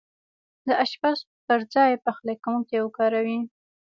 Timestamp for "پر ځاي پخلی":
1.45-2.35